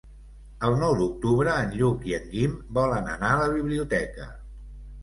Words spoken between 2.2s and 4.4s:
en Guim volen anar a la biblioteca.